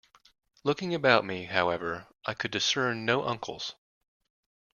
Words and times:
Looking 0.63 0.95
about 0.95 1.25
me, 1.25 1.43
however, 1.45 2.07
I 2.25 2.33
could 2.33 2.49
discern 2.49 3.05
no 3.05 3.23
uncles. 3.23 3.75